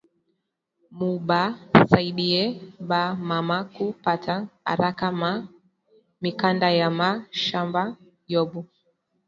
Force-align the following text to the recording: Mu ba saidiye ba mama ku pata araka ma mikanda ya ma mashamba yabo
Mu 0.97 1.11
ba 1.27 1.41
saidiye 1.89 2.43
ba 2.89 3.01
mama 3.29 3.57
ku 3.75 3.85
pata 4.05 4.35
araka 4.71 5.07
ma 5.21 5.31
mikanda 6.21 6.67
ya 6.79 6.87
ma 6.89 6.97
mashamba 7.31 7.81
yabo 8.31 8.61